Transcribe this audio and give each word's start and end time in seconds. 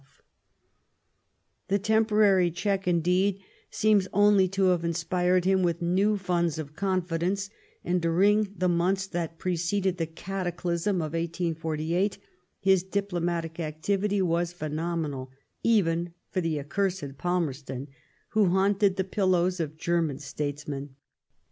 *' 0.85 1.67
The 1.67 1.77
temporary 1.77 2.49
eheck, 2.51 2.87
indeed, 2.87 3.39
seems 3.69 4.07
only 4.11 4.47
to 4.47 4.63
have 4.69 4.83
inspired 4.83 5.45
him 5.45 5.61
with 5.61 5.79
new 5.79 6.17
funds 6.17 6.57
of 6.57 6.75
confidence, 6.75 7.51
and 7.83 8.01
during 8.01 8.51
the 8.57 8.67
months 8.67 9.05
that 9.05 9.37
pre 9.37 9.55
ceded 9.55 9.97
the 9.97 10.07
cataclysm 10.07 11.03
of 11.03 11.13
1848, 11.13 12.17
his 12.59 12.81
diplomatic 12.81 13.59
activity 13.59 14.23
was 14.23 14.53
phenomenal, 14.53 15.29
even 15.61 16.15
for 16.31 16.41
'* 16.41 16.41
the 16.41 16.59
accursed 16.59 17.19
Palmerston," 17.19 17.87
who 18.29 18.47
haunted 18.47 18.95
the 18.95 19.03
pillows 19.03 19.59
of 19.59 19.77
German 19.77 20.17
statesmen. 20.17 20.95